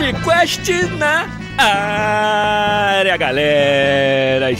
[0.00, 1.28] Podcast na
[1.58, 4.50] área, galera!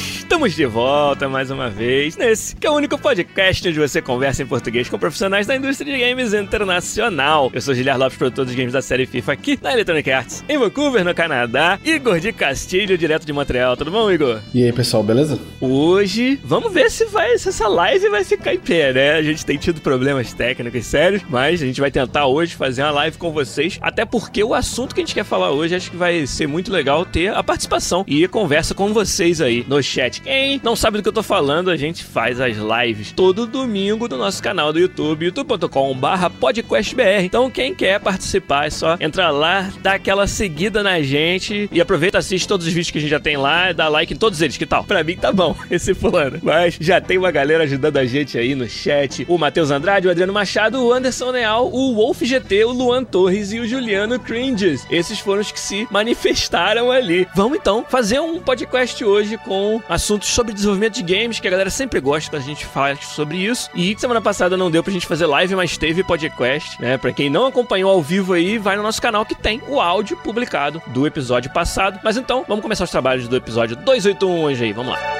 [0.41, 4.43] Estamos de volta mais uma vez nesse que é o único podcast onde você conversa
[4.43, 7.51] em português com profissionais da indústria de games internacional.
[7.53, 10.57] Eu sou Giliar Lopes, produtor dos games da série FIFA aqui na Electronic Arts, em
[10.57, 11.79] Vancouver, no Canadá.
[11.85, 13.77] Igor de Castilho, direto de Montreal.
[13.77, 14.41] Tudo bom, Igor?
[14.55, 15.39] E aí, pessoal, beleza?
[15.61, 19.17] Hoje, vamos ver se, vai, se essa live vai ficar em pé, né?
[19.17, 22.93] A gente tem tido problemas técnicos sérios, mas a gente vai tentar hoje fazer uma
[22.93, 25.99] live com vocês, até porque o assunto que a gente quer falar hoje acho que
[25.99, 30.23] vai ser muito legal ter a participação e conversa com vocês aí no chat.
[30.31, 34.07] Quem não sabe do que eu tô falando, a gente faz as lives todo domingo
[34.07, 37.25] no nosso canal do YouTube, youtube.com/barra podcastbr.
[37.25, 42.19] Então, quem quer participar é só entrar lá, dar aquela seguida na gente e aproveita,
[42.19, 44.57] assiste todos os vídeos que a gente já tem lá, dá like em todos eles,
[44.57, 44.85] que tal?
[44.85, 46.39] Pra mim tá bom, esse fulano.
[46.45, 50.13] Mas já tem uma galera ajudando a gente aí no chat: o Matheus Andrade, o
[50.13, 54.87] Adriano Machado, o Anderson Leal, o Wolf GT, o Luan Torres e o Juliano Cringes.
[54.89, 57.27] Esses foram os que se manifestaram ali.
[57.35, 59.83] Vamos então fazer um podcast hoje com
[60.21, 63.39] assuntos sobre desenvolvimento de games, que a galera sempre gosta quando a gente fala sobre
[63.39, 63.71] isso.
[63.75, 66.99] E semana passada não deu pra gente fazer live, mas teve podcast, né?
[66.99, 70.17] Pra quem não acompanhou ao vivo aí, vai no nosso canal que tem o áudio
[70.19, 71.99] publicado do episódio passado.
[72.05, 75.20] Mas então, vamos começar os trabalhos do episódio 281 hoje aí, vamos lá.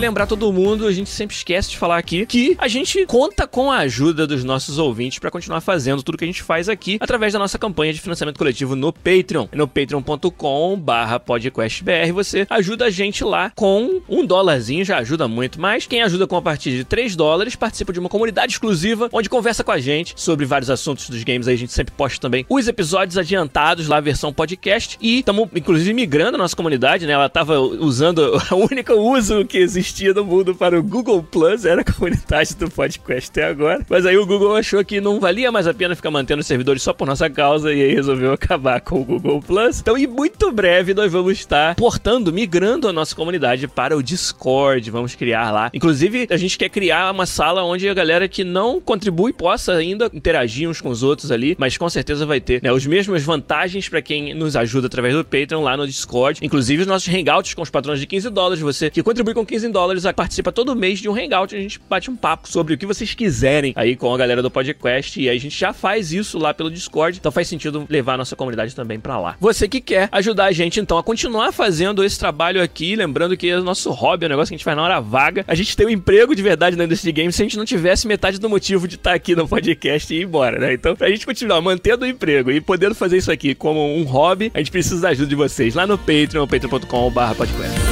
[0.00, 3.46] Queria lembrar todo mundo, a gente sempre esquece de falar aqui, que a gente conta
[3.46, 6.96] com a ajuda dos nossos ouvintes para continuar fazendo tudo que a gente faz aqui
[6.98, 9.46] através da nossa campanha de financiamento coletivo no Patreon.
[9.52, 15.60] No patreon.com barra podcastbr você ajuda a gente lá com um dólarzinho, já ajuda muito,
[15.60, 19.28] mas quem ajuda com a partir de 3 dólares participa de uma comunidade exclusiva onde
[19.28, 22.46] conversa com a gente sobre vários assuntos dos games aí, a gente sempre posta também
[22.48, 27.12] os episódios adiantados lá, a versão podcast, e estamos inclusive migrando a nossa comunidade, né?
[27.12, 31.64] Ela tava usando o único uso que existe existia no mundo para o Google Plus,
[31.64, 33.84] era a comunidade do podcast até agora.
[33.88, 36.82] Mas aí o Google achou que não valia mais a pena ficar mantendo os servidores
[36.82, 39.80] só por nossa causa e aí resolveu acabar com o Google Plus.
[39.80, 44.88] Então, em muito breve, nós vamos estar portando, migrando a nossa comunidade para o Discord.
[44.90, 45.70] Vamos criar lá.
[45.74, 50.08] Inclusive, a gente quer criar uma sala onde a galera que não contribui possa ainda
[50.12, 53.88] interagir uns com os outros ali, mas com certeza vai ter né, os mesmas vantagens
[53.88, 56.38] para quem nos ajuda através do Patreon lá no Discord.
[56.42, 58.60] Inclusive, os nossos hangouts com os patrões de 15 dólares.
[58.62, 59.79] Você que contribui com 15 dólares
[60.14, 61.54] participa todo mês de um hangout.
[61.54, 64.50] A gente bate um papo sobre o que vocês quiserem aí com a galera do
[64.50, 65.20] podcast.
[65.20, 67.18] E a gente já faz isso lá pelo Discord.
[67.18, 69.36] Então faz sentido levar a nossa comunidade também para lá.
[69.40, 73.52] Você que quer ajudar a gente então a continuar fazendo esse trabalho aqui, lembrando que
[73.52, 75.44] o nosso hobby é um negócio que a gente faz na hora vaga.
[75.46, 77.64] A gente tem um emprego de verdade na indústria de games se a gente não
[77.64, 80.72] tivesse metade do motivo de estar aqui no podcast e ir embora, né?
[80.74, 84.50] Então, pra gente continuar mantendo o emprego e podendo fazer isso aqui como um hobby,
[84.54, 87.89] a gente precisa da ajuda de vocês lá no Patreon, patreon.com/podcast.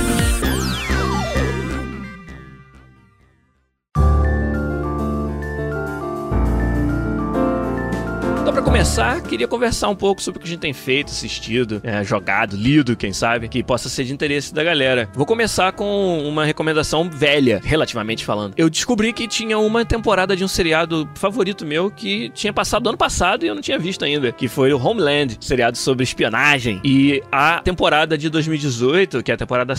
[8.78, 12.55] começar, queria conversar um pouco sobre o que a gente tem feito, assistido, é, jogado,
[12.56, 15.11] lido, quem sabe, que possa ser de interesse da galera.
[15.15, 18.55] Vou começar com uma recomendação velha, relativamente falando.
[18.56, 22.97] Eu descobri que tinha uma temporada de um seriado favorito meu que tinha passado ano
[22.97, 26.81] passado e eu não tinha visto ainda, que foi o Homeland, seriado sobre espionagem.
[26.84, 29.75] E a temporada de 2018, que é a temporada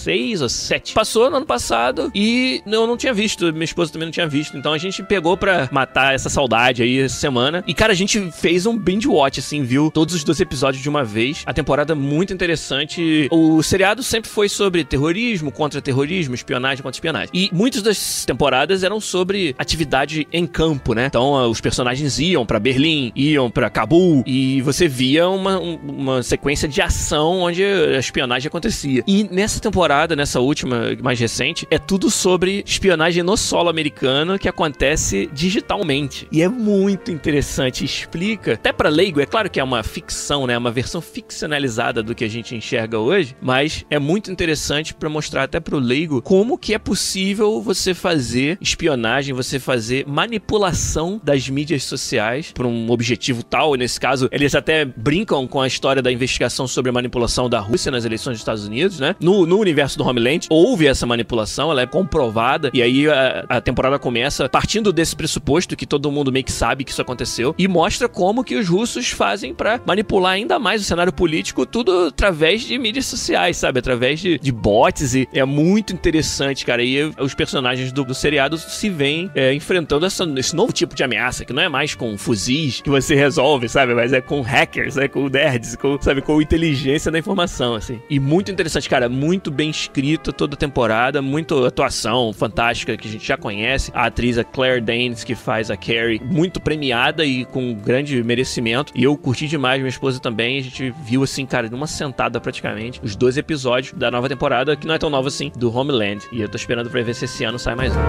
[0.00, 0.94] 6 ou 7.
[0.94, 4.56] Passou no ano passado e eu não tinha visto, minha esposa também não tinha visto.
[4.56, 7.62] Então a gente pegou pra matar essa saudade aí essa semana.
[7.66, 10.88] E cara, a gente fez um binge watch, assim, viu todos os dois episódios de
[10.88, 11.42] uma vez.
[11.46, 13.28] A temporada muito interessante.
[13.30, 17.30] O seriado sempre foi sobre terrorismo, contra-terrorismo, espionagem contra espionagem.
[17.34, 21.06] E muitas das temporadas eram sobre atividade em campo, né?
[21.06, 26.22] Então ah, os personagens iam para Berlim, iam para Cabul e você via uma, uma
[26.22, 29.02] sequência de ação onde a espionagem acontecia.
[29.06, 34.38] E nessa temporada temporada, nessa última, mais recente, é tudo sobre espionagem no solo americano
[34.38, 36.28] que acontece digitalmente.
[36.30, 40.56] E é muito interessante, explica, até para leigo, é claro que é uma ficção, né,
[40.56, 45.42] uma versão ficcionalizada do que a gente enxerga hoje, mas é muito interessante para mostrar
[45.42, 51.48] até para o leigo como que é possível você fazer espionagem, você fazer manipulação das
[51.48, 56.12] mídias sociais para um objetivo tal, nesse caso, eles até brincam com a história da
[56.12, 59.16] investigação sobre a manipulação da Rússia nas eleições dos Estados Unidos, né?
[59.18, 63.60] No, no universo do Homeland, houve essa manipulação, ela é comprovada, e aí a, a
[63.60, 67.66] temporada começa partindo desse pressuposto que todo mundo meio que sabe que isso aconteceu, e
[67.66, 72.62] mostra como que os russos fazem para manipular ainda mais o cenário político, tudo através
[72.62, 73.78] de mídias sociais, sabe?
[73.78, 76.82] Através de, de bots, e é muito interessante, cara.
[76.82, 81.02] E os personagens do, do seriado se veem é, enfrentando essa, esse novo tipo de
[81.02, 83.94] ameaça, que não é mais com fuzis que você resolve, sabe?
[83.94, 86.20] Mas é com hackers, é com nerds, com, sabe?
[86.22, 88.00] Com inteligência da informação, assim.
[88.08, 89.08] E muito interessante, cara.
[89.08, 93.90] Muito bem escrito toda a temporada, muito atuação fantástica que a gente já conhece.
[93.94, 98.92] A atriz, a Claire Danes, que faz a Carrie, muito premiada e com grande merecimento.
[98.94, 100.58] E eu curti demais, minha esposa também.
[100.58, 104.86] A gente viu, assim, cara, numa sentada praticamente, os dois episódios da nova temporada, que
[104.86, 106.24] não é tão nova assim, do Homeland.
[106.32, 108.00] E eu tô esperando pra ver se esse ano sai mais um.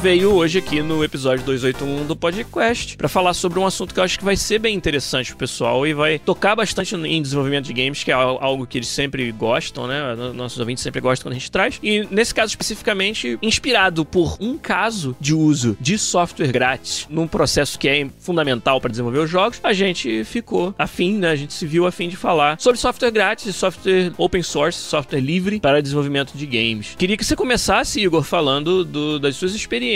[0.00, 4.04] Veio hoje aqui no episódio 281 do podcast para falar sobre um assunto que eu
[4.04, 7.74] acho que vai ser bem interessante pro pessoal e vai tocar bastante em desenvolvimento de
[7.74, 10.00] games, que é algo que eles sempre gostam, né?
[10.34, 11.78] Nossos ouvintes sempre gostam quando a gente traz.
[11.82, 17.78] E nesse caso especificamente, inspirado por um caso de uso de software grátis num processo
[17.78, 21.30] que é fundamental para desenvolver os jogos, a gente ficou afim, né?
[21.30, 25.60] A gente se viu afim de falar sobre software grátis, software open source, software livre
[25.60, 26.94] para desenvolvimento de games.
[26.98, 29.89] Queria que você começasse, Igor, falando do, das suas experiências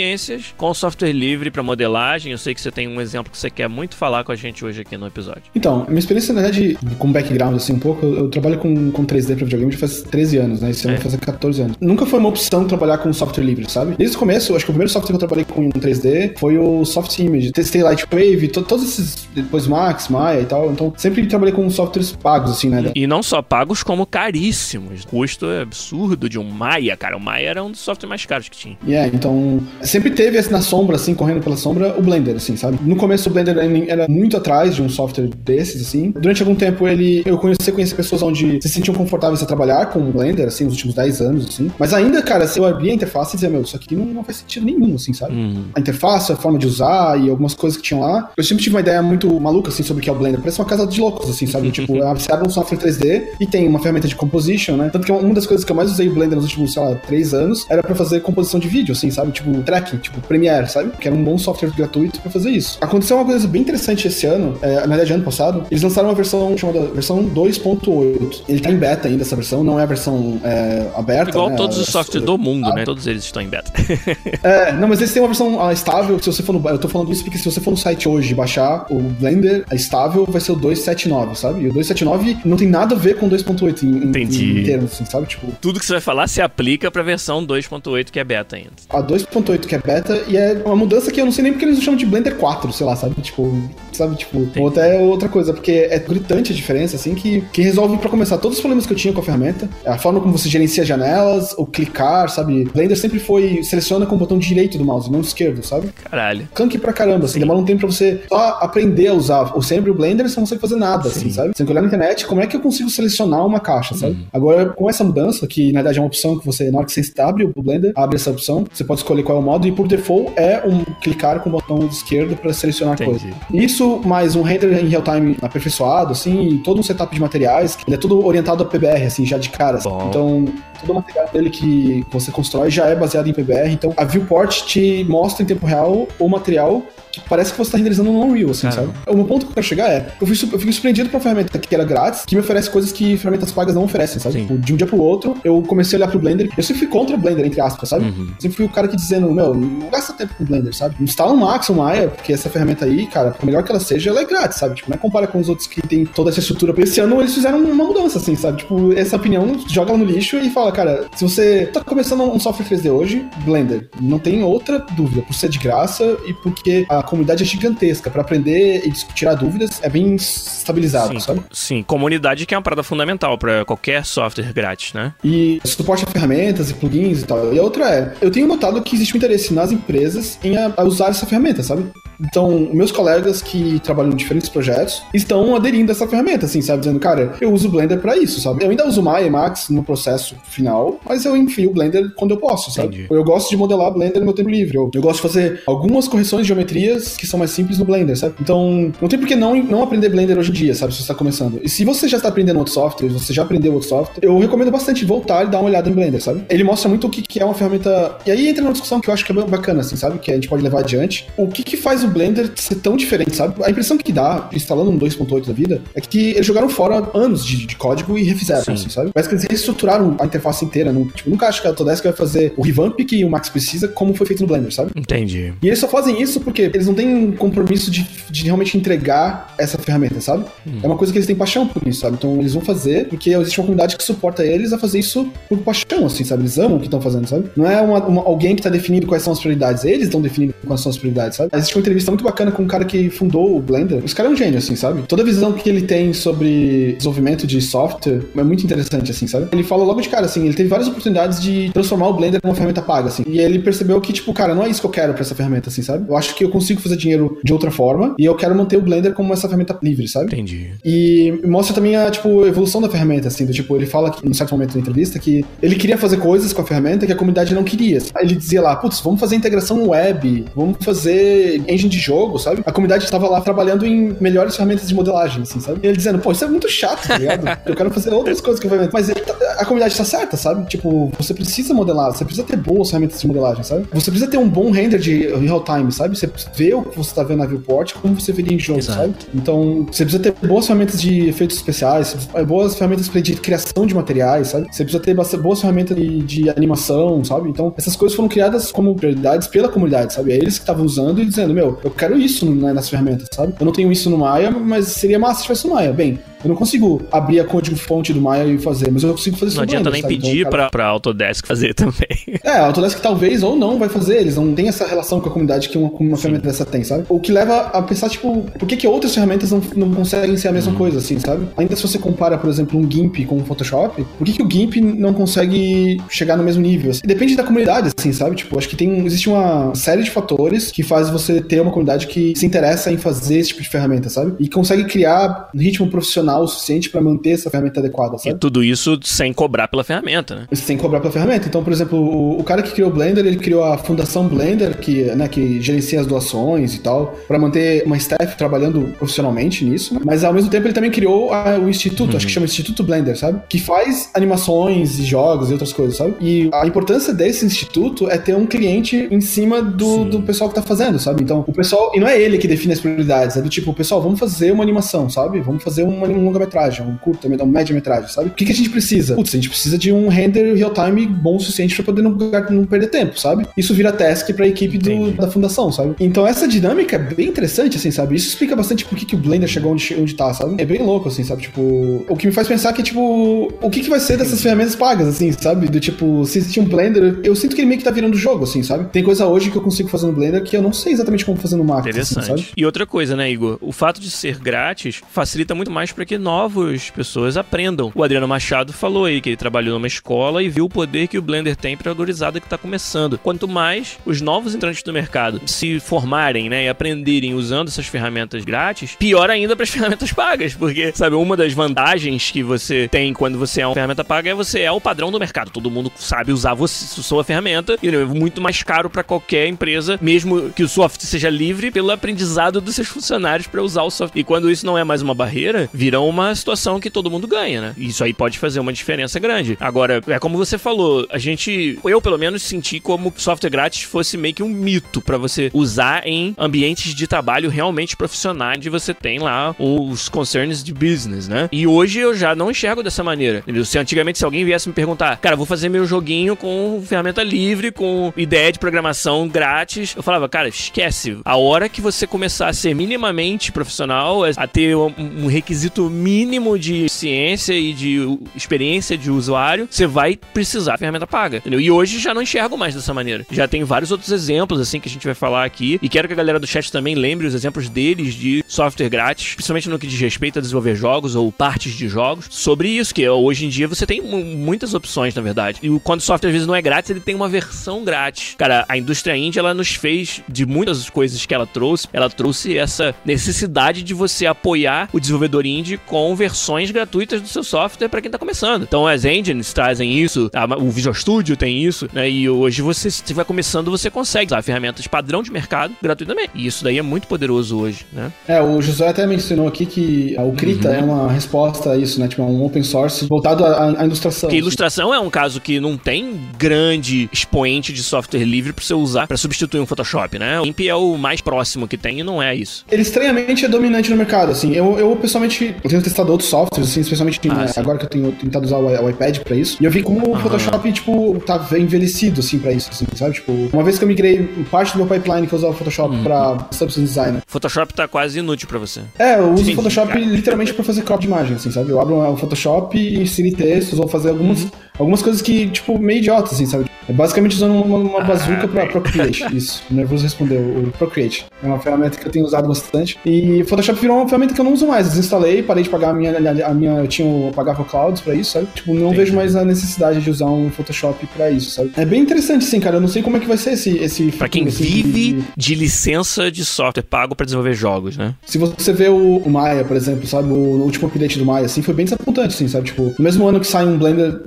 [0.57, 2.31] com software livre para modelagem.
[2.31, 4.63] Eu sei que você tem um exemplo que você quer muito falar com a gente
[4.65, 5.43] hoje aqui no episódio.
[5.53, 9.05] Então, minha experiência, na verdade, com background, assim, um pouco, eu, eu trabalho com, com
[9.05, 10.69] 3D para videogame já faz 13 anos, né?
[10.71, 10.99] Esse ano é.
[10.99, 11.77] fazer 14 anos.
[11.79, 13.95] Nunca foi uma opção trabalhar com software livre, sabe?
[13.97, 16.83] Desde o começo, acho que o primeiro software que eu trabalhei com 3D foi o
[16.85, 17.51] Soft Image.
[17.51, 20.71] Testei Lightwave, to, todos esses, depois Max, Maya e tal.
[20.71, 22.91] Então, sempre trabalhei com softwares pagos, assim, né?
[22.95, 25.03] E, e não só pagos, como caríssimos.
[25.03, 27.17] O custo é absurdo de um Maya, cara.
[27.17, 28.77] O Maya era um dos softwares mais caros que tinha.
[28.85, 32.77] É, yeah, então sempre teve na sombra, assim, correndo pela sombra, o Blender, assim, sabe?
[32.81, 36.11] No começo o Blender era muito atrás de um software desses, assim.
[36.11, 39.99] Durante algum tempo ele, eu conheci, conheci pessoas onde se sentiam confortáveis a trabalhar com
[39.99, 41.71] o Blender, assim, nos últimos 10 anos, assim.
[41.79, 44.23] Mas ainda, cara, se eu abria a interface e dizia, meu, isso aqui não, não
[44.23, 45.33] faz sentido nenhum, assim, sabe?
[45.33, 45.65] Uhum.
[45.73, 48.31] A interface, a forma de usar e algumas coisas que tinham lá.
[48.35, 50.39] Eu sempre tive uma ideia muito maluca, assim, sobre o que é o Blender.
[50.39, 51.71] Parece uma casa de loucos, assim, sabe?
[51.71, 54.89] tipo, você abre um software 3D e tem uma ferramenta de composition, né?
[54.91, 56.95] Tanto que uma das coisas que eu mais usei o Blender nos últimos, sei lá,
[56.95, 59.31] 3 anos era pra fazer composição de vídeo, assim, sabe?
[59.31, 60.91] Tipo, tracking, tipo, Premiere, sabe?
[60.97, 62.77] Que era um bom software gratuito para fazer isso.
[62.81, 66.15] Aconteceu uma coisa bem interessante esse ano, é, na verdade, ano passado, eles lançaram uma
[66.15, 68.43] versão chamada versão 2.8.
[68.47, 71.29] Ele tá em beta ainda, essa versão, não é a versão é, aberta.
[71.29, 71.55] Igual né?
[71.55, 72.83] todos os softwares do mundo, né?
[72.85, 73.71] Todos eles estão em beta.
[74.43, 76.17] é, não, mas eles têm uma versão ah, estável.
[76.19, 76.69] Se você for no.
[76.69, 79.75] Eu tô falando isso porque se você for no site hoje baixar o Blender é
[79.75, 81.61] estável, vai ser o 279, sabe?
[81.61, 84.61] E o 279 não tem nada a ver com 2.8 em, Entendi.
[84.61, 85.27] em termos, assim, sabe?
[85.27, 85.51] Tipo.
[85.61, 88.71] Tudo que você vai falar se aplica pra versão 2.8 que é beta ainda.
[88.89, 91.65] A 2.8 que é beta e é uma mudança que eu não sei nem porque
[91.65, 93.15] eles chamam de Blender 4, sei lá, sabe?
[93.21, 93.51] Tipo,
[93.91, 94.15] sabe?
[94.15, 98.09] Tipo, ou até outra coisa, porque é gritante a diferença, assim, que, que resolve, para
[98.09, 100.85] começar, todos os problemas que eu tinha com a ferramenta, a forma como você gerencia
[100.85, 102.65] janelas, o clicar, sabe?
[102.65, 105.89] Blender sempre foi, seleciona com o botão direito do mouse, não esquerdo, sabe?
[106.09, 106.47] Caralho.
[106.53, 109.89] Clunky pra caramba, assim, demora um tempo pra você só aprender a usar o sempre
[109.91, 111.25] o Blender, você não consegue fazer nada, assim, Sim.
[111.27, 111.47] assim, sabe?
[111.49, 114.13] Você tem que olhar na internet, como é que eu consigo selecionar uma caixa, sabe?
[114.13, 114.25] Uhum.
[114.31, 116.93] Agora, com essa mudança, que na verdade é uma opção que você, na hora que
[116.93, 119.71] você abre o Blender, abre essa opção, você pode escolher qual é o modo, e
[119.71, 123.09] por default é um clicar com o botão esquerdo para selecionar Entendi.
[123.09, 123.35] coisa.
[123.53, 127.95] Isso, mais um render em real time aperfeiçoado, assim, todo um setup de materiais, ele
[127.95, 129.77] é tudo orientado a PBR, assim, já de cara.
[129.77, 129.89] Assim.
[130.09, 130.45] Então,
[130.81, 133.71] todo o material dele que você constrói já é baseado em PBR.
[133.71, 136.83] Então, a viewport te mostra em tempo real o material
[137.21, 138.89] que parece que você está renderizando no Unreal, assim, sabe?
[139.07, 141.19] O meu ponto que eu quero chegar é, eu, fui, eu fico surpreendido com a
[141.19, 144.41] ferramenta que era grátis, que me oferece coisas que ferramentas pagas não oferecem, sabe?
[144.41, 146.87] Tipo, de um dia pro outro, eu comecei a olhar pro Blender, eu sempre fui
[146.87, 148.05] contra o Blender, entre aspas, sabe?
[148.05, 148.27] Uhum.
[148.39, 150.95] Sempre fui o cara que dizendo, meu, não gasta tempo com o Blender, sabe?
[150.99, 154.09] Instala um Max, um Maya, porque essa ferramenta aí, cara, por melhor que ela seja,
[154.09, 154.75] ela é grátis, sabe?
[154.75, 156.73] Tipo, não é compara com os outros que tem toda essa estrutura.
[156.81, 158.59] Esse ano eles fizeram uma mudança, assim, sabe?
[158.59, 162.39] Tipo, essa opinião, joga ela no lixo e fala, cara, se você tá começando um
[162.39, 167.03] software 3D hoje, Blender, não tem outra dúvida, por ser de graça e porque a
[167.03, 171.41] comunidade é gigantesca, para aprender e tirar dúvidas é bem estabilizado, sim, sabe?
[171.51, 175.13] Sim, comunidade que é uma parada fundamental para qualquer software grátis, né?
[175.23, 177.53] E suporte a ferramentas e plugins e tal.
[177.53, 180.73] E a outra é, eu tenho notado que existe um interesse nas empresas em a,
[180.75, 181.85] a usar essa ferramenta, sabe?
[182.19, 186.79] Então, meus colegas que trabalham em diferentes projetos estão aderindo a essa ferramenta, assim, sabe?
[186.79, 188.63] Dizendo, cara, eu uso o Blender para isso, sabe?
[188.63, 192.31] Eu ainda uso Maya e Max no processo final, mas eu enfio o Blender quando
[192.31, 192.87] eu posso, sabe?
[192.87, 193.07] Entendi.
[193.09, 194.77] Eu gosto de modelar Blender no meu tempo livre.
[194.77, 198.17] Eu, eu gosto de fazer algumas correções de geometrias que são mais simples no Blender,
[198.17, 198.35] sabe?
[198.39, 200.93] Então, não tem por que não, não aprender Blender hoje em dia, sabe?
[200.93, 201.59] Se você está começando.
[201.61, 204.71] E se você já está aprendendo outro software, você já aprendeu outro software, eu recomendo
[204.71, 206.43] bastante voltar e dar uma olhada em Blender, sabe?
[206.49, 208.17] Ele mostra muito o que, que é uma ferramenta.
[208.25, 210.19] E aí entra uma discussão que eu acho que é bacana, assim, sabe?
[210.19, 211.27] Que a gente pode levar adiante.
[211.35, 213.63] O que, que faz o Blender ser tão diferente, sabe?
[213.63, 217.45] A impressão que dá, instalando um 2.8 da vida, é que eles jogaram fora anos
[217.45, 219.11] de, de código e refizeram, assim, sabe?
[219.13, 220.91] Parece que eles reestruturaram a interface inteira.
[220.91, 223.87] Não, tipo, nunca acho que a Autodesk vai fazer o revamp que o Max precisa,
[223.87, 224.91] como foi feito no Blender, sabe?
[224.95, 225.53] Entendi.
[225.61, 229.77] E eles só fazem isso porque eles não têm compromisso de, de realmente entregar essa
[229.77, 230.45] ferramenta, sabe?
[230.65, 230.79] Hum.
[230.83, 232.15] É uma coisa que eles têm paixão por isso, sabe?
[232.17, 235.57] Então eles vão fazer porque existe uma comunidade que suporta eles a fazer isso por
[235.59, 236.43] paixão, assim, sabe?
[236.43, 237.49] Eles amam o que estão fazendo, sabe?
[237.55, 240.53] Não é uma, uma, alguém que tá definindo quais são as prioridades, eles estão definindo
[240.65, 241.49] quais são as prioridades, sabe?
[241.53, 244.01] Existe uma entrevista muito bacana com um cara que fundou o Blender.
[244.03, 245.03] Esse cara é um gênio, assim, sabe?
[245.03, 249.47] Toda a visão que ele tem sobre desenvolvimento de software é muito interessante, assim, sabe?
[249.51, 252.53] Ele fala logo de cara, assim, ele teve várias oportunidades de transformar o Blender numa
[252.55, 253.23] ferramenta paga, assim.
[253.27, 255.69] E ele percebeu que, tipo, cara, não é isso que eu quero pra essa ferramenta,
[255.69, 256.05] assim, sabe?
[256.09, 258.81] Eu acho que eu consigo fazer dinheiro de outra forma e eu quero manter o
[258.81, 260.27] Blender como essa ferramenta livre, sabe?
[260.27, 260.71] Entendi.
[260.83, 264.33] E mostra também a, tipo, evolução da ferramenta, assim, do tipo, ele fala que, num
[264.33, 267.53] certo momento da entrevista que ele queria fazer coisas com a ferramenta que a comunidade
[267.53, 267.99] não queria.
[268.19, 272.61] Ele dizia lá, putz, vamos fazer integração web, vamos fazer engine de jogo, sabe?
[272.65, 275.79] A comunidade estava lá trabalhando em melhores ferramentas de modelagem, assim, sabe?
[275.83, 277.45] E ele dizendo, pô, isso é muito chato, tá ligado?
[277.65, 278.91] Eu quero fazer outras coisas com a ferramenta.
[278.93, 280.65] Mas tá, a comunidade tá certa, sabe?
[280.67, 283.87] Tipo, você precisa modelar, você precisa ter boas ferramentas de modelagem, sabe?
[283.93, 286.17] Você precisa ter um bom render de real time, sabe?
[286.17, 288.99] Você vê o que você tá vendo na viewport, como você veria em jogo, Exato.
[288.99, 289.15] sabe?
[289.33, 292.15] Então, você precisa ter boas ferramentas de efeitos especiais,
[292.47, 294.67] boas ferramentas de criação de materiais, sabe?
[294.71, 297.49] Você precisa ter boas ferramentas de, de animação, sabe?
[297.49, 300.33] Então, essas coisas foram criadas como prioridades pela comunidade, sabe?
[300.33, 303.53] É eles que estavam usando e dizendo, meu, eu quero isso nas ferramentas, sabe?
[303.59, 305.93] Eu não tenho isso no Maya, mas seria massa se tivesse no Maya.
[305.93, 309.35] Bem, eu não consigo abrir a código fonte do Maya e fazer, mas eu consigo
[309.35, 310.13] fazer isso Não adianta nem sabe?
[310.13, 310.63] pedir então, cara...
[310.69, 312.39] pra, pra Autodesk fazer também.
[312.43, 315.31] É, a Autodesk talvez ou não vai fazer, eles não têm essa relação com a
[315.31, 317.05] comunidade que uma, uma ferramenta dessa tem, sabe?
[317.09, 320.49] O que leva a pensar, tipo, por que, que outras ferramentas não, não conseguem ser
[320.49, 320.75] a mesma hum.
[320.75, 321.47] coisa, assim, sabe?
[321.57, 324.43] Ainda se você compara, por exemplo, um GIMP com o um Photoshop, por que, que
[324.43, 326.91] o GIMP não consegue chegar no mesmo nível?
[326.91, 327.01] Assim?
[327.05, 328.35] Depende da comunidade, assim, sabe?
[328.35, 332.05] Tipo, acho que tem, existe uma série de fatores que faz você ter uma comunidade
[332.05, 334.35] que se interessa em fazer esse tipo de ferramenta, sabe?
[334.39, 338.35] E consegue criar um ritmo profissional o suficiente para manter essa ferramenta adequada, sabe?
[338.35, 340.47] E tudo isso sem cobrar pela ferramenta, né?
[340.53, 341.47] Sem cobrar pela ferramenta.
[341.47, 344.77] Então, por exemplo, o, o cara que criou o Blender, ele criou a Fundação Blender,
[344.77, 349.93] que, né, que gerencia as doações e tal, para manter uma staff trabalhando profissionalmente nisso,
[349.93, 350.01] né?
[350.03, 352.17] Mas ao mesmo tempo ele também criou a, o instituto, uhum.
[352.17, 353.41] acho que chama Instituto Blender, sabe?
[353.49, 356.15] Que faz animações e jogos e outras coisas, sabe?
[356.21, 360.55] E a importância desse instituto é ter um cliente em cima do, do pessoal que
[360.55, 361.23] tá fazendo, sabe?
[361.23, 364.01] Então, o pessoal, e não é ele que define as prioridades, é do tipo, pessoal,
[364.01, 365.39] vamos fazer uma animação, sabe?
[365.39, 368.29] Vamos fazer uma, um longa-metragem, um curta, um média-metragem, sabe?
[368.29, 369.15] O que, que a gente precisa?
[369.15, 372.65] Putz, a gente precisa de um render real-time bom o suficiente para poder não, não,
[372.65, 373.47] perder tempo, sabe?
[373.57, 375.95] Isso vira task pra equipe do, da fundação, sabe?
[375.99, 378.15] Então, essa dinâmica é bem interessante, assim, sabe?
[378.15, 380.61] Isso explica bastante por que, que o Blender chegou onde, onde tá, sabe?
[380.61, 381.43] É bem louco, assim, sabe?
[381.43, 384.75] Tipo, o que me faz pensar que, tipo, o que, que vai ser dessas ferramentas
[384.75, 385.67] pagas, assim, sabe?
[385.67, 388.43] Do tipo, se existe um Blender, eu sinto que ele meio que tá virando jogo,
[388.43, 388.89] assim, sabe?
[388.91, 391.37] Tem coisa hoje que eu consigo fazer no Blender que eu não sei exatamente como
[391.37, 391.81] fazer no Max.
[391.81, 392.31] Assim, Interessante.
[392.31, 393.57] Assim, e outra coisa, né, Igor?
[393.61, 397.91] O fato de ser grátis facilita muito mais para que novas pessoas aprendam.
[397.93, 401.17] O Adriano Machado falou aí que ele trabalhou numa escola e viu o poder que
[401.17, 403.17] o Blender tem para a gorizada que tá começando.
[403.17, 408.43] Quanto mais os novos entrantes do mercado se formarem, né, e aprenderem usando essas ferramentas
[408.43, 413.13] grátis, pior ainda para as ferramentas pagas, porque, sabe, uma das vantagens que você tem
[413.13, 415.51] quando você é uma ferramenta paga é você é o padrão do mercado.
[415.51, 419.97] Todo mundo sabe usar você, sua ferramenta e é muito mais caro para qualquer empresa,
[420.01, 424.19] mesmo que o software seja livre, pelo aprendizado dos seus funcionários para usar o software.
[424.19, 427.61] E quando isso não é mais uma barreira, vira uma situação que todo mundo ganha,
[427.61, 427.73] né?
[427.77, 429.57] Isso aí pode fazer uma diferença grande.
[429.59, 434.17] Agora, é como você falou, a gente, eu pelo menos senti como software grátis fosse
[434.17, 438.93] meio que um mito para você usar em ambientes de trabalho realmente profissionais, onde você
[438.93, 441.49] tem lá os concerns de business, né?
[441.51, 443.43] E hoje eu já não enxergo dessa maneira.
[443.63, 447.71] Se antigamente se alguém viesse me perguntar, cara, vou fazer meu joguinho com ferramenta livre,
[447.71, 451.17] com ideia de programação grátis, eu falava, cara, esquece.
[451.23, 456.87] A hora que você começar a ser minimamente profissional, a ter um requisito mínimo de
[456.89, 461.59] ciência e de experiência de usuário, você vai precisar da ferramenta paga, entendeu?
[461.59, 463.25] E hoje já não enxergo mais dessa maneira.
[463.31, 465.79] Já tem vários outros exemplos, assim, que a gente vai falar aqui.
[465.81, 469.35] E quero que a galera do chat também lembre os exemplos deles de software grátis,
[469.35, 473.07] principalmente no que diz respeito a desenvolver jogos ou partes de jogos, sobre isso, que
[473.07, 475.59] hoje em dia você tem muitas opções, na verdade.
[475.61, 478.35] E quando o software às vezes não é grátis, ele tem uma versão grátis.
[478.37, 482.57] Cara, a indústria indie, ela nos fez, de muitas coisas que ela trouxe, ela trouxe
[482.57, 488.01] essa necessidade de você apoiar o desenvolvedor indie com versões gratuitas do seu software para
[488.01, 488.63] quem tá começando.
[488.63, 490.29] Então as engines trazem isso,
[490.59, 492.09] o Visual Studio tem isso, né?
[492.09, 496.31] E hoje você, se estiver começando, você consegue usar ferramentas padrão de mercado gratuitamente.
[496.35, 498.11] E isso daí é muito poderoso hoje, né?
[498.27, 500.75] É, o José até mencionou aqui que o Krita uhum.
[500.75, 502.07] é uma resposta a isso, né?
[502.07, 504.29] Tipo, é um open source voltado à, à ilustração.
[504.29, 508.73] Porque ilustração é um caso que não tem grande expoente de software livre para você
[508.73, 510.39] usar para substituir um Photoshop, né?
[510.39, 512.65] O IMP é o mais próximo que tem e não é isso.
[512.71, 514.53] Ele estranhamente é dominante no mercado, assim.
[514.53, 517.89] Eu, eu pessoalmente, eu tenho testado outros softwares, assim, especialmente ah, né, agora que eu
[517.89, 519.57] tenho tentado usar o, iPad para isso.
[519.59, 523.15] E eu vi como o Photoshop, tipo, tá envelhecido, assim, para isso, assim, sabe?
[523.15, 525.95] Tipo, uma vez que eu migrei parte do meu pipeline que eu usava o Photoshop
[525.95, 526.03] uhum.
[526.03, 527.23] pra Substance Designer.
[527.25, 528.81] Photoshop tá quase inútil para você.
[528.99, 531.71] É, eu uso o Photoshop literalmente para fazer crop de imagem, assim, sabe?
[531.71, 534.51] Eu abro o Photoshop e insiro textos, vou fazer algumas, uhum.
[534.77, 536.65] Algumas coisas que, tipo, meio idiotas, assim, sabe?
[536.87, 539.25] É basicamente usando uma, uma bazuca ah, pra Procreate.
[539.35, 541.25] Isso, o Nervoso respondeu, o Procreate.
[541.43, 542.97] É uma ferramenta que eu tenho usado bastante.
[543.05, 544.89] E Photoshop virou uma ferramenta que eu não uso mais.
[544.89, 546.15] Desinstalei, parei de pagar a minha.
[546.45, 548.47] A minha eu tinha, eu pagava clouds pra isso, sabe?
[548.53, 551.71] Tipo, não vejo mais a necessidade de usar um Photoshop pra isso, sabe?
[551.75, 552.77] É bem interessante, sim, cara.
[552.77, 553.77] Eu não sei como é que vai ser esse.
[553.77, 555.23] esse pra quem esse vive de...
[555.35, 555.55] de...
[555.55, 558.13] licença de software pago pra desenvolver jogos, né?
[558.25, 560.29] Se você vê o, o Maya, por exemplo, sabe?
[560.29, 562.67] O, o último update do Maya, assim, foi bem desapontante, assim, sabe?
[562.67, 564.21] Tipo, no mesmo ano que sai um Blender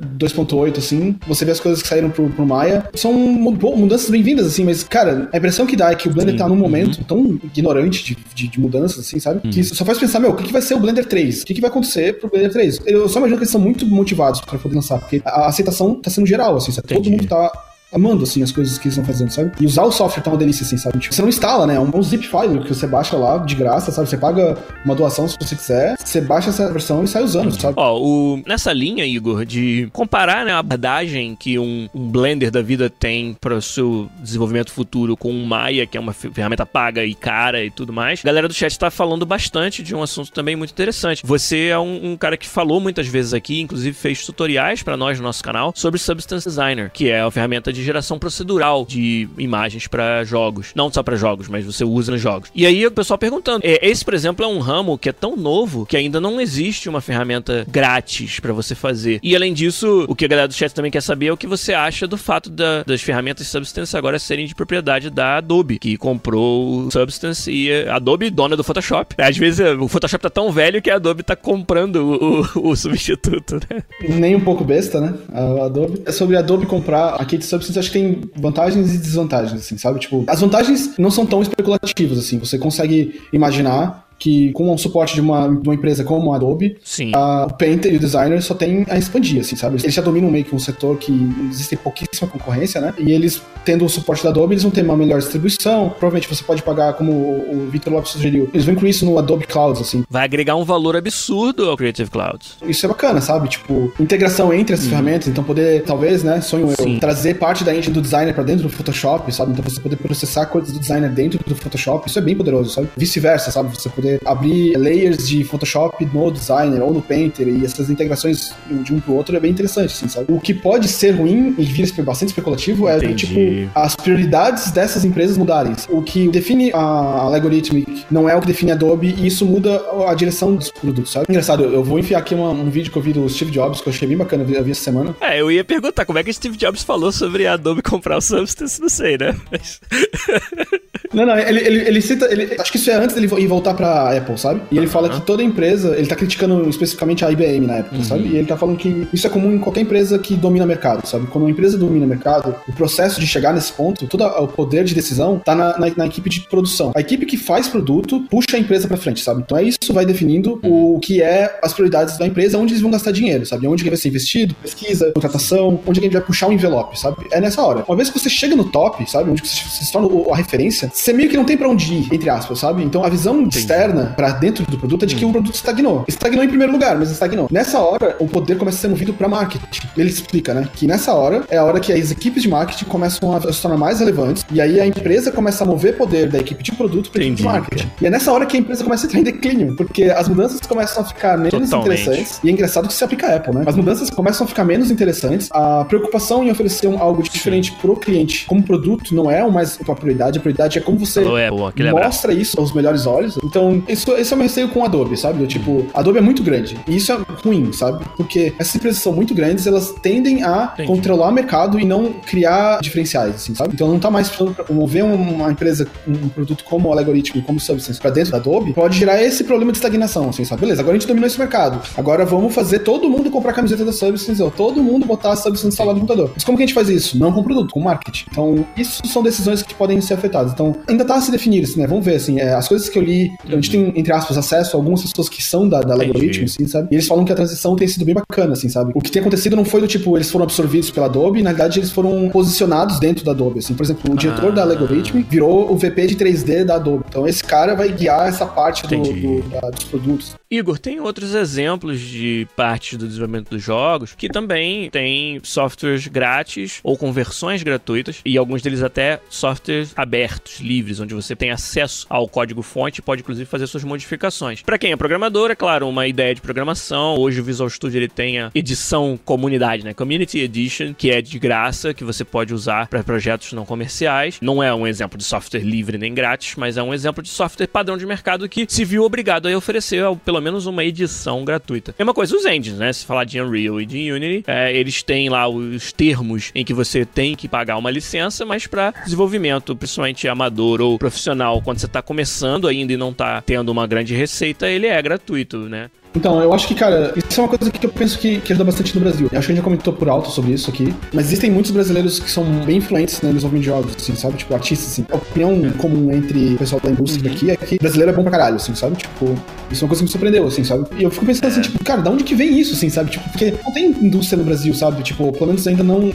[0.44, 2.88] 2.8, assim, você vê as coisas que saíram pro, pro Maya.
[2.94, 6.38] São mudanças bem-vindas, assim, mas, cara, a impressão que dá é que o Blender Sim.
[6.38, 7.04] tá num momento uhum.
[7.04, 9.40] tão ignorante de, de, de, mudanças, assim, sabe?
[9.44, 9.50] Uhum.
[9.50, 11.42] Que só faz pensar, meu, o que, que vai ser o Blender 3?
[11.42, 12.80] O que, que vai acontecer pro Blender 3?
[12.86, 16.10] Eu só imagino que eles são muito motivados pra poder lançar, porque a aceitação tá
[16.10, 16.88] sendo geral, assim, sabe?
[16.88, 17.50] Todo mundo tá
[17.92, 19.52] amando, assim, as coisas que eles estão fazendo, sabe?
[19.60, 20.98] E usar o software tá uma delícia, assim, sabe?
[20.98, 21.76] Tipo, você não instala, né?
[21.76, 24.08] É um, zip file que você baixa lá de graça, sabe?
[24.08, 27.74] Você paga uma doação se você quiser, você baixa essa versão e sai usando, sabe?
[27.76, 28.42] Ó, o...
[28.46, 33.36] nessa linha, Igor, de comparar né, a abordagem que um, um Blender da vida tem
[33.40, 37.64] para o seu desenvolvimento futuro com um Maya, que é uma ferramenta paga e cara
[37.64, 40.70] e tudo mais, a galera do chat tá falando bastante de um assunto também muito
[40.70, 41.22] interessante.
[41.24, 45.18] Você é um, um cara que falou muitas vezes aqui, inclusive fez tutoriais para nós
[45.18, 49.28] no nosso canal sobre Substance Designer, que é a ferramenta de de geração procedural de
[49.38, 50.72] imagens para jogos.
[50.74, 52.50] Não só para jogos, mas você usa nos jogos.
[52.54, 55.36] E aí o pessoal perguntando: é, esse, por exemplo, é um ramo que é tão
[55.36, 59.20] novo que ainda não existe uma ferramenta grátis para você fazer.
[59.22, 61.46] E além disso, o que a galera do chat também quer saber é o que
[61.46, 65.96] você acha do fato da, das ferramentas Substance agora serem de propriedade da Adobe, que
[65.96, 69.14] comprou o Substance e a Adobe dona do Photoshop.
[69.18, 72.76] Às vezes o Photoshop tá tão velho que a Adobe tá comprando o, o, o
[72.76, 73.82] substituto, né?
[74.08, 75.14] Nem um pouco besta, né?
[75.32, 76.02] A Adobe.
[76.04, 79.76] É sobre a Adobe comprar a Kate Substance acho que tem vantagens e desvantagens, assim,
[79.76, 80.00] sabe?
[80.00, 82.38] Tipo, as vantagens não são tão especulativas, assim.
[82.38, 86.76] Você consegue imaginar que com o suporte de uma, de uma empresa como a Adobe,
[87.14, 89.80] a, o Painter e o Designer só tem a expandir, assim, sabe?
[89.82, 91.12] Eles já dominam meio que um setor que
[91.50, 92.94] existe pouquíssima concorrência, né?
[92.98, 95.90] E eles, tendo o suporte da Adobe, eles vão ter uma melhor distribuição.
[95.90, 99.46] Provavelmente você pode pagar, como o Victor Lopes sugeriu, eles vão incluir isso no Adobe
[99.46, 100.04] Clouds, assim.
[100.10, 102.56] Vai agregar um valor absurdo ao Creative Clouds.
[102.66, 103.48] Isso é bacana, sabe?
[103.48, 104.90] Tipo, integração entre as uhum.
[104.90, 106.94] ferramentas, então poder, talvez, né, sonho Sim.
[106.94, 109.52] eu, trazer parte da engine do designer para dentro do Photoshop, sabe?
[109.52, 112.88] Então você poder processar coisas do designer dentro do Photoshop, isso é bem poderoso, sabe?
[112.96, 113.74] Vice-versa, sabe?
[113.74, 118.94] Você poder abrir layers de Photoshop no Designer ou no Painter e essas integrações de
[118.94, 120.26] um pro outro é bem interessante, assim, sabe?
[120.28, 123.34] O que pode ser ruim e vir bastante especulativo é, tipo,
[123.74, 125.74] as prioridades dessas empresas mudarem.
[125.88, 129.82] O que define a Algorithmic não é o que define a Adobe e isso muda
[130.06, 131.26] a direção dos produtos, sabe?
[131.28, 133.88] Engraçado, eu vou enfiar aqui uma, um vídeo que eu vi do Steve Jobs, que
[133.88, 135.16] eu achei bem bacana, eu vi essa semana.
[135.20, 138.20] É, eu ia perguntar como é que Steve Jobs falou sobre a Adobe comprar o
[138.20, 139.34] Substance, não sei, né?
[139.50, 139.80] Mas...
[141.12, 143.74] não, não, ele, ele, ele cita, ele, acho que isso é antes dele ir voltar
[143.74, 144.60] pra Apple, sabe?
[144.70, 148.04] E ele fala que toda empresa, ele tá criticando especificamente a IBM na época, uhum.
[148.04, 148.28] sabe?
[148.28, 151.06] E ele tá falando que isso é comum em qualquer empresa que domina o mercado,
[151.06, 151.26] sabe?
[151.26, 154.84] Quando uma empresa domina o mercado, o processo de chegar nesse ponto, todo o poder
[154.84, 156.92] de decisão tá na, na, na equipe de produção.
[156.94, 159.42] A equipe que faz produto puxa a empresa para frente, sabe?
[159.42, 160.96] Então é isso vai definindo uhum.
[160.96, 163.66] o que é as prioridades da empresa, onde eles vão gastar dinheiro, sabe?
[163.66, 166.98] Onde que vai ser investido, pesquisa, contratação, onde que a gente vai puxar o envelope,
[166.98, 167.16] sabe?
[167.32, 167.84] É nessa hora.
[167.88, 169.30] Uma vez que você chega no top, sabe?
[169.30, 172.28] Onde você se torna a referência, você meio que não tem para onde ir, entre
[172.28, 172.82] aspas, sabe?
[172.82, 173.58] Então a visão Entendi.
[173.58, 176.04] externa para dentro do produto é de que o produto estagnou.
[176.08, 177.48] Estagnou em primeiro lugar, mas estagnou.
[177.50, 179.64] Nessa hora, o poder começa a ser movido para marketing.
[179.96, 180.68] Ele explica, né?
[180.74, 183.76] Que nessa hora é a hora que as equipes de marketing começam a se tornar
[183.76, 187.22] mais relevantes, e aí a empresa começa a mover poder da equipe de produto para
[187.22, 187.90] equipe de marketing.
[188.00, 190.60] E é nessa hora que a empresa começa a entrar em declínio, porque as mudanças
[190.60, 192.02] começam a ficar menos Totalmente.
[192.02, 193.64] interessantes, e é engraçado que se aplica a Apple, né?
[193.66, 198.46] As mudanças começam a ficar menos interessantes, a preocupação em oferecer algo diferente pro cliente
[198.46, 202.58] como produto não é mais uma prioridade, a prioridade é como você Apple, mostra isso
[202.58, 203.38] aos melhores olhos.
[203.44, 205.42] Então, isso, esse é o meu receio com Adobe, sabe?
[205.42, 208.04] Eu, tipo, Adobe é muito grande, e isso é ruim, sabe?
[208.16, 210.88] Porque essas empresas são muito grandes, elas tendem a Entendi.
[210.88, 213.74] controlar o mercado e não criar diferenciais, assim, sabe?
[213.74, 217.60] Então não tá mais precisando mover uma empresa, um produto como o algoritmo, como o
[217.60, 220.62] Substance pra dentro da Adobe, pode gerar esse problema de estagnação, assim, sabe?
[220.62, 221.80] Beleza, agora a gente dominou esse mercado.
[221.96, 225.68] Agora vamos fazer todo mundo comprar camiseta da Substance, ou todo mundo botar a Substance
[225.68, 226.30] instalada no computador.
[226.34, 227.18] Mas como que a gente faz isso?
[227.18, 228.26] Não com produto, com marketing.
[228.30, 230.52] Então, isso são decisões que podem ser afetadas.
[230.52, 231.86] Então, ainda tá a se definir, assim, né?
[231.86, 234.76] Vamos ver, assim, é, as coisas que eu li, a gente tem, entre aspas, acesso
[234.76, 236.88] a algumas pessoas que são da, da algoritmo, assim, sabe?
[236.90, 238.92] E eles falam que a transição tem sido bem bacana, assim, sabe?
[238.94, 241.78] O que tem acontecido não foi do tipo, eles foram absorvidos pela Adobe, na realidade
[241.78, 243.74] eles foram posicionados dentro da Adobe, assim.
[243.74, 244.54] Por exemplo, o diretor ah.
[244.54, 247.04] da Algorithm virou o VP de 3D da Adobe.
[247.08, 250.36] Então esse cara vai guiar essa parte do, do, da, dos produtos.
[250.50, 256.80] Igor, tem outros exemplos de partes do desenvolvimento dos jogos que também tem softwares grátis
[256.82, 262.06] ou com versões gratuitas e alguns deles até softwares abertos, livres, onde você tem acesso
[262.10, 264.60] ao código-fonte e pode inclusive fazer suas modificações.
[264.62, 267.16] Para quem é programador, é claro, uma ideia de programação.
[267.16, 269.94] Hoje o Visual Studio ele tem a edição comunidade, né?
[269.94, 274.38] Community Edition, que é de graça, que você pode usar para projetos não comerciais.
[274.42, 277.66] Não é um exemplo de software livre nem grátis, mas é um exemplo de software
[277.66, 281.94] padrão de mercado que se viu obrigado a oferecer pelo menos uma edição gratuita.
[281.98, 282.92] Mesma coisa os engines, né?
[282.92, 286.74] Se falar de Unreal e de Unity, é, eles têm lá os termos em que
[286.74, 291.86] você tem que pagar uma licença, mas para desenvolvimento, principalmente amador ou profissional, quando você
[291.86, 295.90] está começando ainda e não está tendo uma grande receita, ele é gratuito, né?
[296.14, 298.64] Então, eu acho que, cara, isso é uma coisa que eu penso que, que ajuda
[298.64, 299.28] bastante no Brasil.
[299.30, 301.70] Eu acho que a gente já comentou por alto sobre isso aqui, mas existem muitos
[301.70, 304.36] brasileiros que são bem influentes né, no desenvolvimento de jogos, assim, sabe?
[304.36, 305.06] Tipo, artistas, assim.
[305.10, 307.36] A opinião comum entre o pessoal da indústria uhum.
[307.36, 308.96] aqui é que brasileiro é bom pra caralho, assim, sabe?
[308.96, 309.34] Tipo,
[309.70, 310.86] isso é uma coisa que me surpreendeu, assim, sabe?
[310.98, 311.62] E eu fico pensando assim, é.
[311.62, 313.10] tipo, cara, da onde que vem isso, assim, sabe?
[313.10, 315.02] Tipo, porque não tem indústria no Brasil, sabe?
[315.02, 316.12] Tipo, pelo menos ainda não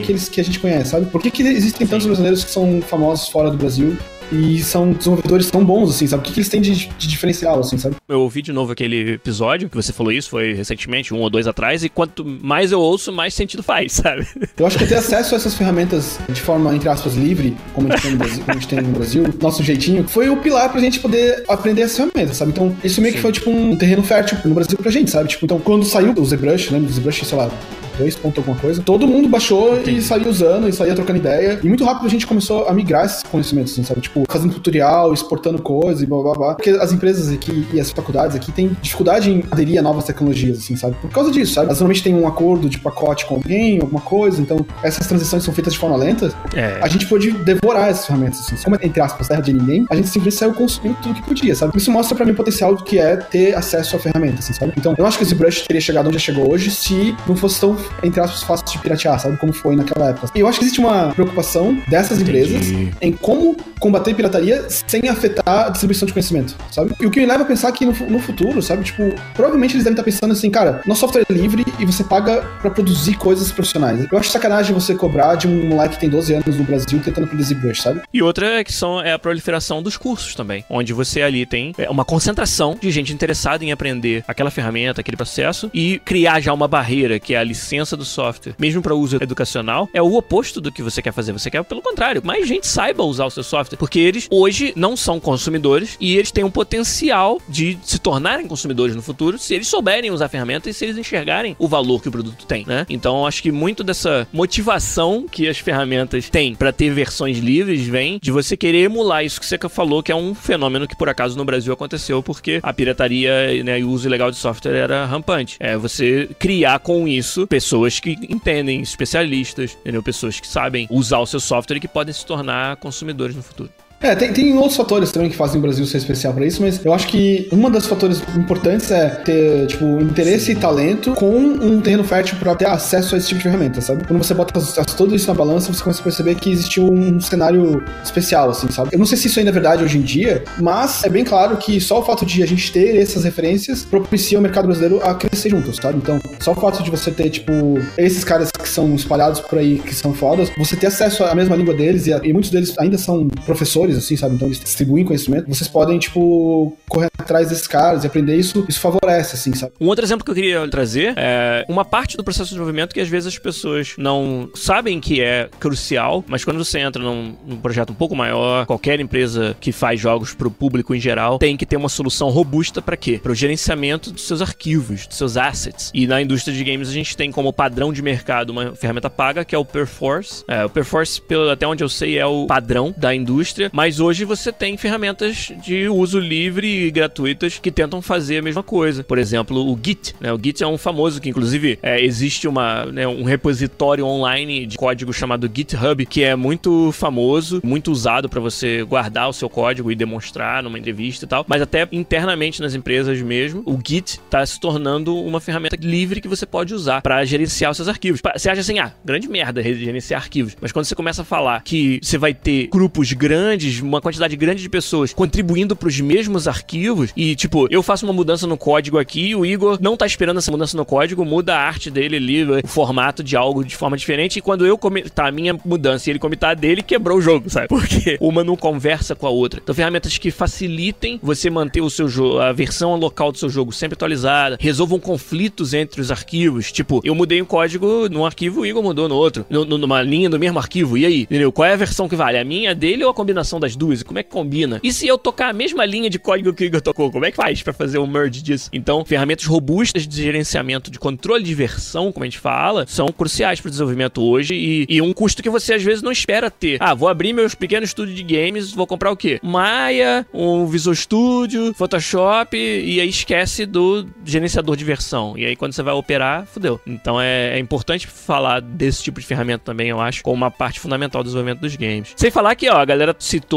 [0.00, 1.06] aqueles que a gente conhece, sabe?
[1.06, 3.96] Por que, que existem tantos brasileiros que são famosos fora do Brasil
[4.32, 6.22] e são desenvolvedores tão bons, assim, sabe?
[6.22, 7.96] O que, que eles têm de, de, diferencial, assim, sabe?
[8.08, 11.46] Eu ouvi de novo aquele episódio que você falou isso, foi recentemente, um ou dois
[11.46, 14.26] atrás, e quanto mais eu ouço, mais sentido faz, sabe?
[14.56, 17.96] Eu acho que ter acesso a essas ferramentas de forma, entre aspas, livre, como a
[17.96, 20.80] gente tem no Brasil, a gente tem no Brasil nosso jeitinho, foi o pilar pra
[20.80, 22.52] gente poder aprender essas ferramentas, sabe?
[22.52, 23.16] Então, isso meio Sim.
[23.16, 25.28] que foi, tipo, um terreno fértil no Brasil pra gente, sabe?
[25.28, 27.50] Tipo, então, quando saiu o ZBrush, lembra do ZBrush, sei lá,
[28.00, 28.82] 2 ponto alguma coisa.
[28.82, 29.98] Todo mundo baixou Entendi.
[29.98, 31.60] e saía usando, e saía trocando ideia.
[31.62, 34.00] E muito rápido a gente começou a migrar esses conhecimentos, assim, sabe?
[34.00, 36.54] Tipo, fazendo tutorial, exportando coisas e blá blá blá.
[36.54, 40.58] Porque as empresas aqui e as faculdades aqui têm dificuldade em aderir a novas tecnologias,
[40.58, 40.96] assim, sabe?
[41.00, 41.66] Por causa disso, sabe?
[41.66, 45.52] Elas normalmente tem um acordo de pacote com alguém, alguma coisa, então essas transições são
[45.52, 46.32] feitas de forma lenta.
[46.54, 46.78] É.
[46.82, 48.56] A gente pôde devorar essas ferramentas, assim.
[48.62, 51.76] Como, entre aspas, terra de ninguém, a gente simplesmente saiu consumindo tudo que podia, sabe?
[51.76, 54.72] Isso mostra pra mim o potencial do que é ter acesso à ferramenta, assim, sabe?
[54.76, 57.76] Então, eu acho que esse brush teria chegado onde chegou hoje se não fosse tão,
[58.02, 59.36] entre aspas, fácil de piratear, sabe?
[59.36, 60.28] Como foi naquela época.
[60.34, 62.38] E eu acho que existe uma preocupação dessas Entendi.
[62.38, 66.94] empresas em como combater pirataria sem afetar a distribuição de conhecimento, sabe?
[67.00, 68.84] E o que me leva a pensar que no, no futuro, sabe?
[68.84, 72.42] Tipo, provavelmente eles devem estar pensando assim, cara, nosso software é livre e você paga
[72.60, 74.06] para produzir coisas profissionais.
[74.10, 77.26] Eu acho sacanagem você cobrar de um moleque que tem 12 anos no Brasil tentando
[77.26, 78.02] produzir brush, sabe?
[78.12, 81.72] E outra é que são, é a proliferação dos cursos também, onde você ali tem
[81.78, 86.52] é, uma concentração de gente interessada em aprender aquela ferramenta, aquele processo e criar já
[86.52, 90.60] uma barreira, que é a licença do software mesmo para uso educacional, é o oposto
[90.60, 91.32] do que você quer fazer.
[91.32, 94.96] Você quer, pelo contrário, mais gente saiba usar o seu software, porque eles hoje não
[94.96, 99.68] são consumidores e eles têm um potencial de se tornarem consumidores no futuro se eles
[99.68, 102.86] souberem usar a ferramenta e se eles enxergarem o valor que o produto tem, né?
[102.88, 108.18] Então, acho que muito dessa motivação que as ferramentas têm para ter versões livres vem
[108.20, 111.36] de você querer emular isso que você falou, que é um fenômeno que por acaso
[111.36, 115.56] no Brasil aconteceu porque a pirataria né, e o uso ilegal de software era rampante.
[115.60, 117.69] É você criar com isso pessoas
[118.00, 120.02] que entendem, especialistas, entendeu?
[120.02, 123.70] pessoas que sabem usar o seu software e que podem se tornar consumidores no futuro.
[124.02, 126.82] É, tem, tem outros fatores também que fazem o Brasil ser especial para isso, mas
[126.82, 130.52] eu acho que uma das fatores importantes é ter, tipo, interesse Sim.
[130.52, 134.06] e talento com um terreno fértil para ter acesso a esse tipo de ferramenta, sabe?
[134.06, 134.58] Quando você bota
[134.96, 138.88] tudo isso na balança, você começa a perceber que existe um cenário especial, assim, sabe?
[138.90, 141.58] Eu não sei se isso ainda é verdade hoje em dia, mas é bem claro
[141.58, 145.14] que só o fato de a gente ter essas referências propicia o mercado brasileiro a
[145.14, 145.98] crescer juntos, sabe?
[145.98, 147.52] Então, só o fato de você ter, tipo,
[147.98, 151.54] esses caras que são espalhados por aí, que são fodas, você ter acesso à mesma
[151.54, 154.34] língua deles, e, e muitos deles ainda são professores professores, assim, sabe?
[154.34, 155.48] Então eles distribuem conhecimento.
[155.48, 158.64] Vocês podem, tipo, correr atrás desses caras e aprender isso.
[158.68, 159.72] Isso favorece, assim, sabe?
[159.80, 163.00] Um outro exemplo que eu queria trazer é uma parte do processo de desenvolvimento que
[163.00, 167.56] às vezes as pessoas não sabem que é crucial, mas quando você entra num, num
[167.56, 171.56] projeto um pouco maior, qualquer empresa que faz jogos para o público em geral tem
[171.56, 173.18] que ter uma solução robusta para quê?
[173.22, 175.90] Para o gerenciamento dos seus arquivos, dos seus assets.
[175.94, 179.44] E na indústria de games a gente tem como padrão de mercado uma ferramenta paga
[179.44, 180.44] que é o Perforce.
[180.48, 184.26] É, o Perforce, pelo, até onde eu sei, é o padrão da indústria, mas hoje
[184.26, 189.02] você tem ferramentas de uso livre e gratuitas que tentam fazer a mesma coisa.
[189.02, 190.14] Por exemplo, o Git.
[190.20, 190.30] Né?
[190.30, 194.76] O Git é um famoso que, inclusive, é, existe uma, né, um repositório online de
[194.76, 199.90] código chamado GitHub, que é muito famoso, muito usado para você guardar o seu código
[199.90, 201.46] e demonstrar numa entrevista e tal.
[201.48, 206.28] Mas até internamente nas empresas mesmo, o Git está se tornando uma ferramenta livre que
[206.28, 208.20] você pode usar para gerenciar os seus arquivos.
[208.36, 210.54] Você acha assim, ah, grande merda gerenciar arquivos.
[210.60, 214.62] Mas quando você começa a falar que você vai ter grupos grandes, uma quantidade grande
[214.62, 218.98] de pessoas contribuindo para os mesmos arquivos e, tipo, eu faço uma mudança no código
[218.98, 222.44] aqui, o Igor não tá esperando essa mudança no código, muda a arte dele ali,
[222.44, 226.12] o formato de algo de forma diferente e quando eu comentar a minha mudança e
[226.12, 227.68] ele comentar a dele, quebrou o jogo, sabe?
[227.70, 229.60] Porque uma não conversa com a outra.
[229.62, 233.72] Então, ferramentas que facilitem você manter o seu jogo, a versão local do seu jogo
[233.72, 236.72] sempre atualizada, resolvam conflitos entre os arquivos.
[236.72, 240.38] Tipo, eu mudei um código num arquivo, o Igor mudou no outro, numa linha do
[240.38, 240.96] mesmo arquivo.
[240.96, 241.52] E aí, entendeu?
[241.52, 242.38] Qual é a versão que vale?
[242.38, 244.02] A minha, dele ou a combinação das duas?
[244.02, 244.80] Como é que combina?
[244.82, 247.30] E se eu tocar a mesma linha de código que o Igor tocou, como é
[247.30, 248.70] que faz para fazer um merge disso?
[248.72, 253.60] Então, ferramentas robustas de gerenciamento de controle de versão, como a gente fala, são cruciais
[253.60, 256.78] para o desenvolvimento hoje e, e, um custo que você às vezes não espera ter.
[256.80, 259.38] Ah, vou abrir meus pequenos estúdios de games, vou comprar o quê?
[259.42, 265.36] Maya, um Visual Studio, Photoshop e aí esquece do gerenciador de versão.
[265.36, 266.80] E aí quando você vai operar, fudeu.
[266.86, 270.80] Então é, é importante falar desse tipo de ferramenta também, eu acho, como uma parte
[270.80, 272.12] fundamental do desenvolvimento dos games.
[272.16, 273.49] Sem falar que, ó, a galera citou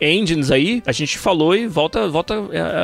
[0.00, 2.34] engines aí, a gente falou e volta, volta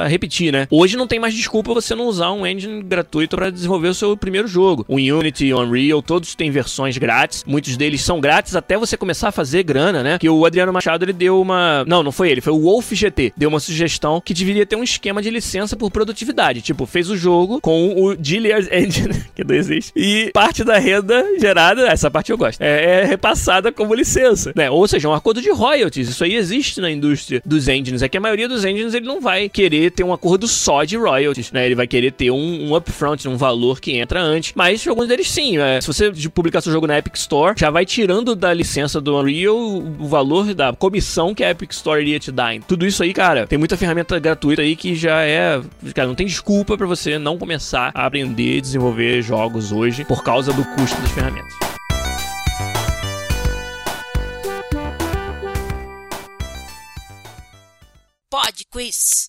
[0.02, 0.66] a repetir, né?
[0.70, 4.16] Hoje não tem mais desculpa você não usar um engine gratuito para desenvolver o seu
[4.16, 4.84] primeiro jogo.
[4.88, 7.44] O Unity, o Unreal, todos têm versões grátis.
[7.46, 10.18] Muitos deles são grátis até você começar a fazer grana, né?
[10.18, 11.84] Que o Adriano Machado ele deu uma.
[11.86, 13.32] Não, não foi ele, foi o Wolf GT.
[13.36, 16.62] Deu uma sugestão que deveria ter um esquema de licença por produtividade.
[16.62, 21.24] Tipo, fez o jogo com o Giliard Engine, que não existe, e parte da renda
[21.38, 24.70] gerada, essa parte eu gosto, é, é repassada como licença, né?
[24.70, 26.08] Ou seja, um acordo de royalties.
[26.08, 28.02] Isso aí existe na indústria dos engines.
[28.02, 30.96] É que a maioria dos engines ele não vai querer ter um acordo só de
[30.96, 31.66] royalties, né?
[31.66, 34.52] Ele vai querer ter um, um upfront, um valor que entra antes.
[34.54, 35.58] Mas alguns deles sim.
[35.58, 39.18] É, se você publicar seu jogo na Epic Store, já vai tirando da licença do
[39.18, 42.52] Unreal o valor da comissão que a Epic Store iria te dar.
[42.66, 45.60] Tudo isso aí, cara, tem muita ferramenta gratuita aí que já é.
[45.94, 50.22] Cara, não tem desculpa para você não começar a aprender e desenvolver jogos hoje por
[50.22, 51.71] causa do custo das ferramentas.
[58.32, 59.28] Pod Quiz.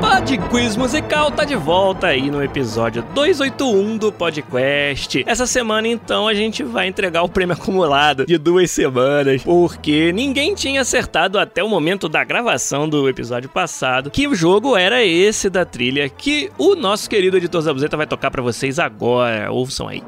[0.00, 5.24] Pod Quiz Musical tá de volta aí no episódio 281 do podcast.
[5.26, 10.54] Essa semana, então, a gente vai entregar o prêmio acumulado de duas semanas, porque ninguém
[10.54, 15.50] tinha acertado até o momento da gravação do episódio passado que o jogo era esse
[15.50, 19.50] da trilha que o nosso querido editor Zabuzeta vai tocar para vocês agora.
[19.50, 20.04] Ouçam aí.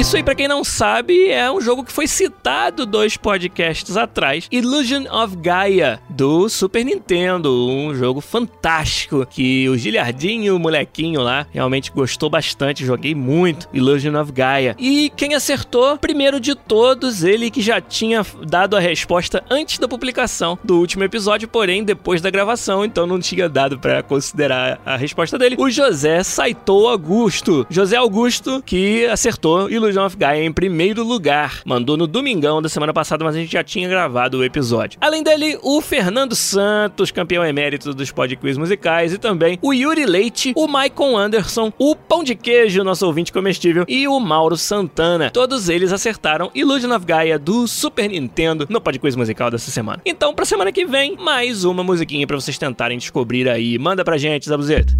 [0.00, 4.48] Isso aí, pra quem não sabe, é um jogo que foi citado dois podcasts atrás.
[4.50, 7.68] Illusion of Gaia, do Super Nintendo.
[7.68, 12.82] Um jogo fantástico que o Giliardinho, o molequinho lá, realmente gostou bastante.
[12.82, 14.74] Joguei muito Illusion of Gaia.
[14.78, 19.86] E quem acertou, primeiro de todos, ele que já tinha dado a resposta antes da
[19.86, 24.96] publicação do último episódio, porém depois da gravação, então não tinha dado para considerar a
[24.96, 25.56] resposta dele.
[25.58, 27.66] O José Saito Augusto.
[27.68, 31.62] José Augusto que acertou Illusion Illusion of Gaia em primeiro lugar.
[31.64, 34.98] Mandou no domingão da semana passada, mas a gente já tinha gravado o episódio.
[35.00, 40.52] Além dele, o Fernando Santos, campeão emérito dos podquiz musicais, e também o Yuri Leite,
[40.56, 45.30] o Maicon Anderson, o Pão de Queijo, nosso ouvinte comestível, e o Mauro Santana.
[45.30, 50.00] Todos eles acertaram Illusion of Gaia do Super Nintendo no podquiz musical dessa semana.
[50.06, 53.76] Então, pra semana que vem, mais uma musiquinha para vocês tentarem descobrir aí.
[53.76, 54.94] Manda pra gente, Zabuzeta.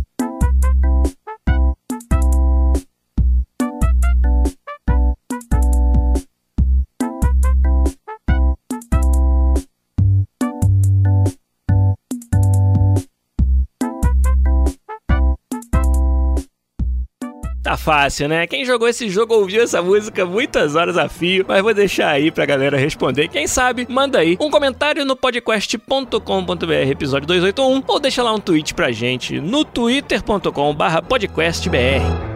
[17.70, 18.48] Tá fácil, né?
[18.48, 22.32] Quem jogou esse jogo ouviu essa música muitas horas a fio, mas vou deixar aí
[22.32, 23.28] pra galera responder.
[23.28, 28.74] Quem sabe, manda aí um comentário no podcast.com.br episódio 281 ou deixa lá um tweet
[28.74, 32.29] pra gente no twitter.com/podcastbr.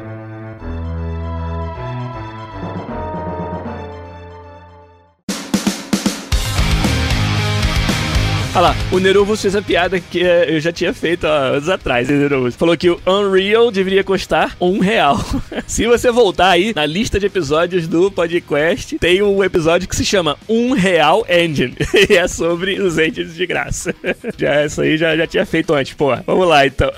[8.56, 11.68] Olha lá, o Neruvus fez a piada que eh, eu já tinha feito há anos
[11.68, 12.54] atrás, né, Neruvus?
[12.54, 15.18] Falou que o Unreal deveria custar um real.
[15.66, 20.04] se você voltar aí na lista de episódios do podcast, tem um episódio que se
[20.04, 21.74] chama Um Real Engine.
[22.08, 23.92] e é sobre os engines de graça.
[24.38, 26.14] já essa aí já, já tinha feito antes, pô.
[26.24, 26.92] Vamos lá, então.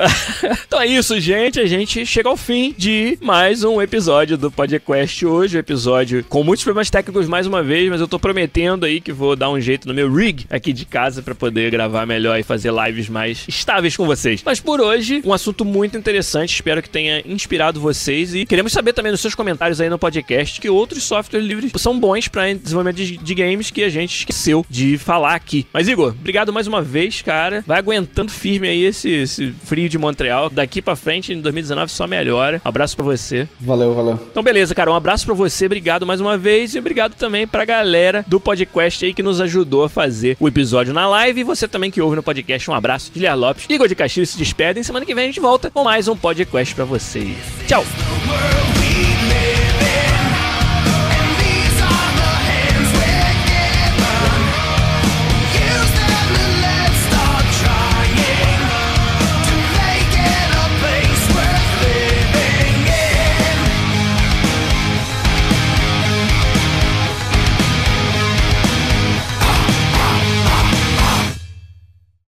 [0.67, 1.59] então é isso, gente.
[1.59, 5.57] A gente chega ao fim de mais um episódio do podcast hoje.
[5.57, 9.11] Um episódio com muitos problemas técnicos mais uma vez, mas eu tô prometendo aí que
[9.11, 12.39] vou dar um jeito no meu rig aqui de casa para poder poder gravar melhor
[12.39, 14.43] e fazer lives mais estáveis com vocês.
[14.45, 18.93] Mas por hoje, um assunto muito interessante, espero que tenha inspirado vocês e queremos saber
[18.93, 22.97] também nos seus comentários aí no podcast que outros softwares livres são bons para desenvolvimento
[22.97, 25.67] de, de, games que a gente esqueceu de falar aqui.
[25.73, 27.63] Mas Igor, obrigado mais uma vez, cara.
[27.65, 30.51] Vai aguentando firme aí esse, esse frio de Montreal.
[30.51, 32.61] Daqui para frente, em 2019, só melhora.
[32.65, 33.47] Um abraço para você.
[33.61, 34.19] Valeu, valeu.
[34.31, 34.91] Então beleza, cara.
[34.91, 39.05] Um abraço para você, obrigado mais uma vez e obrigado também pra galera do podcast
[39.05, 41.07] aí que nos ajudou a fazer o episódio na
[41.37, 42.71] live e você também que ouve no podcast.
[42.71, 43.13] Um abraço.
[43.13, 44.83] Guilherme Lopes, Igor de Castilho se despedem.
[44.83, 47.37] Semana que vem a gente volta com mais um podcast para vocês.
[47.67, 47.85] Tchau!